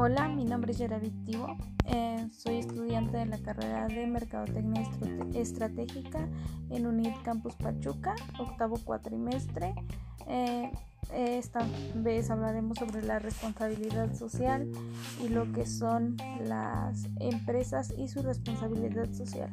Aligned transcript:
Gerard 0.00 1.02
eh, 1.84 2.28
soy 2.32 2.56
estudiante 2.56 3.18
de 3.18 3.26
la 3.26 3.36
carrera 3.36 3.86
de 3.86 4.06
Mercadotecnia 4.06 4.82
Estratégica 5.34 6.26
en 6.70 6.86
UNID 6.86 7.12
Campus 7.22 7.54
Pachuca, 7.56 8.14
octavo 8.38 8.78
cuatrimestre. 8.82 9.74
Eh, 10.26 10.72
esta 11.12 11.66
vez 11.96 12.30
hablaremos 12.30 12.78
sobre 12.78 13.02
la 13.02 13.18
responsabilidad 13.18 14.14
social 14.14 14.70
y 15.22 15.28
lo 15.28 15.52
que 15.52 15.66
son 15.66 16.16
las 16.44 17.04
empresas 17.18 17.92
y 17.98 18.08
su 18.08 18.22
responsabilidad 18.22 19.12
social. 19.12 19.50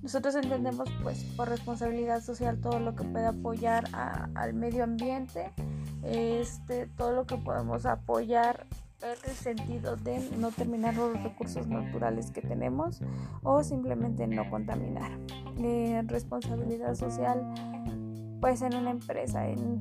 Nosotros 0.00 0.34
entendemos 0.36 0.88
pues 1.02 1.24
por 1.36 1.50
responsabilidad 1.50 2.22
social 2.22 2.58
todo 2.58 2.80
lo 2.80 2.94
que 2.94 3.04
puede 3.04 3.26
apoyar 3.26 3.84
al 3.92 4.54
medio 4.54 4.84
ambiente, 4.84 5.52
este, 6.04 6.86
todo 6.86 7.12
lo 7.12 7.26
que 7.26 7.36
podemos 7.36 7.84
apoyar 7.84 8.66
el 9.02 9.32
sentido 9.34 9.96
de 9.96 10.18
no 10.38 10.50
terminar 10.50 10.94
los 10.96 11.22
recursos 11.22 11.66
naturales 11.68 12.30
que 12.30 12.42
tenemos 12.42 13.00
o 13.42 13.62
simplemente 13.62 14.26
no 14.26 14.48
contaminar. 14.50 15.18
Eh, 15.58 16.02
responsabilidad 16.06 16.94
social 16.94 17.42
pues 18.40 18.62
en 18.62 18.74
una 18.74 18.90
empresa, 18.90 19.48
en 19.48 19.80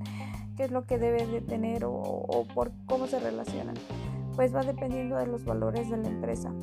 qué 0.55 0.65
es 0.65 0.71
lo 0.71 0.85
que 0.85 0.97
debe 0.97 1.25
de 1.27 1.41
tener 1.41 1.85
o, 1.85 1.93
o 1.93 2.47
por 2.47 2.71
cómo 2.85 3.07
se 3.07 3.19
relacionan 3.19 3.75
pues 4.37 4.55
va 4.55 4.61
dependiendo 4.61 5.17
de 5.17 5.25
los 5.25 5.43
valores 5.43 5.89
de 5.89 5.97
la 5.97 6.07
empresa. 6.07 6.53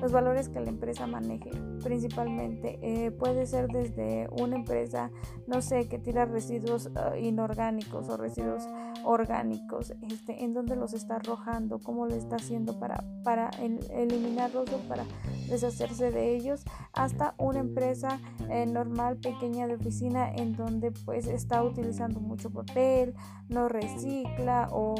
Los 0.00 0.12
valores 0.12 0.48
que 0.48 0.60
la 0.60 0.68
empresa 0.68 1.06
maneje 1.06 1.50
principalmente 1.82 2.78
eh, 2.82 3.10
puede 3.10 3.46
ser 3.46 3.68
desde 3.68 4.28
una 4.30 4.56
empresa, 4.56 5.10
no 5.46 5.60
sé, 5.60 5.88
que 5.88 5.98
tira 5.98 6.24
residuos 6.24 6.86
eh, 6.86 7.20
inorgánicos 7.20 8.08
o 8.08 8.16
residuos 8.16 8.68
orgánicos, 9.04 9.92
este, 10.02 10.44
en 10.44 10.54
donde 10.54 10.76
los 10.76 10.92
está 10.92 11.16
arrojando, 11.16 11.80
cómo 11.80 12.06
lo 12.06 12.14
está 12.14 12.36
haciendo 12.36 12.78
para, 12.78 13.02
para 13.24 13.50
eliminarlos 13.90 14.72
o 14.72 14.78
para 14.88 15.04
deshacerse 15.48 16.10
de 16.10 16.36
ellos, 16.36 16.64
hasta 16.92 17.34
una 17.38 17.60
empresa 17.60 18.20
eh, 18.50 18.66
normal, 18.66 19.16
pequeña 19.16 19.66
de 19.66 19.74
oficina, 19.74 20.32
en 20.32 20.54
donde 20.54 20.92
pues 20.92 21.26
está 21.26 21.62
utilizando 21.62 22.20
mucho 22.20 22.50
papel, 22.50 23.14
no 23.48 23.68
recicla 23.68 24.68
o 24.70 24.94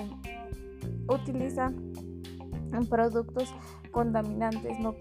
utiliza 1.08 1.72
productos 2.88 3.55
contaminantes, 3.91 4.78
no, 4.78 4.97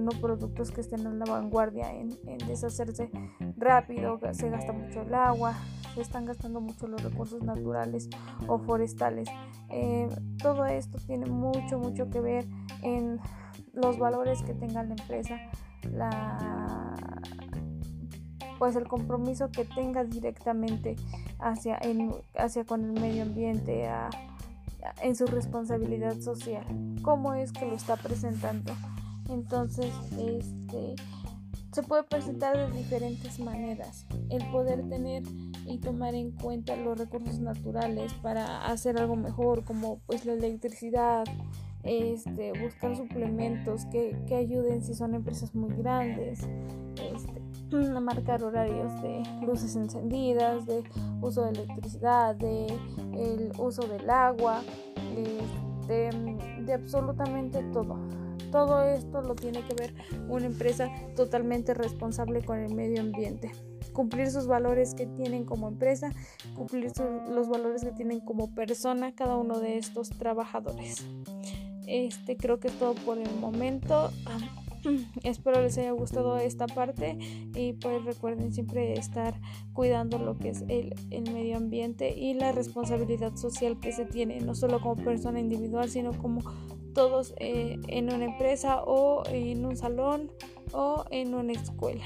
no 0.00 0.10
productos 0.20 0.70
que 0.70 0.80
estén 0.80 1.06
en 1.06 1.18
la 1.18 1.24
vanguardia 1.26 1.92
en, 1.92 2.10
deshacerse 2.46 3.10
rápido, 3.56 4.18
se 4.32 4.50
gasta 4.50 4.72
mucho 4.72 5.02
el 5.02 5.14
agua, 5.14 5.54
se 5.94 6.00
están 6.00 6.24
gastando 6.24 6.60
mucho 6.60 6.86
los 6.86 7.02
recursos 7.02 7.42
naturales 7.42 8.08
o 8.46 8.58
forestales. 8.58 9.28
Eh, 9.70 10.08
todo 10.42 10.66
esto 10.66 10.98
tiene 11.06 11.26
mucho, 11.26 11.78
mucho 11.78 12.10
que 12.10 12.20
ver 12.20 12.46
en 12.82 13.20
los 13.72 13.98
valores 13.98 14.42
que 14.42 14.54
tenga 14.54 14.82
la 14.82 14.94
empresa, 14.94 15.38
la, 15.90 16.84
pues 18.58 18.76
el 18.76 18.86
compromiso 18.86 19.50
que 19.50 19.64
tenga 19.64 20.04
directamente 20.04 20.96
hacia, 21.38 21.80
hacia 22.36 22.64
con 22.64 22.84
el 22.84 22.92
medio 23.00 23.22
ambiente, 23.22 23.88
a, 23.88 24.08
en 25.00 25.16
su 25.16 25.26
responsabilidad 25.26 26.20
social, 26.20 26.64
cómo 27.02 27.34
es 27.34 27.52
que 27.52 27.66
lo 27.66 27.74
está 27.74 27.96
presentando. 27.96 28.72
Entonces, 29.28 29.92
este 30.18 30.96
se 31.72 31.82
puede 31.82 32.02
presentar 32.02 32.56
de 32.56 32.78
diferentes 32.78 33.40
maneras. 33.40 34.06
El 34.28 34.44
poder 34.50 34.86
tener 34.88 35.22
y 35.66 35.78
tomar 35.78 36.14
en 36.14 36.32
cuenta 36.32 36.76
los 36.76 36.98
recursos 36.98 37.38
naturales 37.38 38.12
para 38.14 38.66
hacer 38.66 38.98
algo 38.98 39.16
mejor, 39.16 39.64
como 39.64 40.00
pues 40.06 40.26
la 40.26 40.34
electricidad, 40.34 41.24
este, 41.82 42.52
buscar 42.60 42.94
suplementos 42.94 43.86
que, 43.86 44.16
que 44.26 44.36
ayuden 44.36 44.84
si 44.84 44.94
son 44.94 45.14
empresas 45.14 45.54
muy 45.54 45.74
grandes, 45.74 46.40
marcar 47.72 48.42
horarios 48.42 49.00
de 49.02 49.22
luces 49.46 49.76
encendidas, 49.76 50.66
de 50.66 50.84
uso 51.20 51.44
de 51.44 51.50
electricidad, 51.50 52.34
de 52.36 52.66
el 53.14 53.52
uso 53.58 53.82
del 53.86 54.08
agua, 54.08 54.62
de, 55.86 56.36
de 56.64 56.72
absolutamente 56.72 57.62
todo. 57.72 57.98
Todo 58.50 58.82
esto 58.82 59.22
lo 59.22 59.34
tiene 59.34 59.62
que 59.62 59.74
ver 59.74 59.94
una 60.28 60.46
empresa 60.46 60.90
totalmente 61.16 61.72
responsable 61.72 62.44
con 62.44 62.58
el 62.58 62.74
medio 62.74 63.00
ambiente. 63.00 63.50
Cumplir 63.94 64.30
sus 64.30 64.46
valores 64.46 64.94
que 64.94 65.06
tienen 65.06 65.44
como 65.44 65.68
empresa, 65.68 66.10
cumplir 66.54 66.92
los 67.30 67.48
valores 67.48 67.82
que 67.82 67.92
tienen 67.92 68.20
como 68.20 68.54
persona 68.54 69.14
cada 69.14 69.36
uno 69.36 69.58
de 69.58 69.78
estos 69.78 70.10
trabajadores. 70.10 71.06
Este 71.86 72.36
creo 72.36 72.60
que 72.60 72.68
es 72.68 72.78
todo 72.78 72.94
por 72.94 73.18
el 73.18 73.34
momento. 73.40 74.10
Espero 75.22 75.62
les 75.62 75.78
haya 75.78 75.92
gustado 75.92 76.36
esta 76.38 76.66
parte 76.66 77.16
y 77.54 77.74
pues 77.74 78.04
recuerden 78.04 78.52
siempre 78.52 78.94
estar 78.94 79.34
cuidando 79.72 80.18
lo 80.18 80.36
que 80.38 80.50
es 80.50 80.62
el, 80.68 80.94
el 81.10 81.32
medio 81.32 81.56
ambiente 81.56 82.14
y 82.16 82.34
la 82.34 82.52
responsabilidad 82.52 83.36
social 83.36 83.78
que 83.80 83.92
se 83.92 84.04
tiene, 84.04 84.40
no 84.40 84.54
solo 84.54 84.80
como 84.80 84.96
persona 84.96 85.40
individual, 85.40 85.88
sino 85.88 86.12
como 86.12 86.40
todos 86.94 87.34
eh, 87.38 87.78
en 87.88 88.12
una 88.12 88.26
empresa 88.26 88.82
o 88.84 89.22
en 89.26 89.64
un 89.64 89.76
salón 89.76 90.30
o 90.72 91.04
en 91.10 91.34
una 91.34 91.52
escuela. 91.52 92.04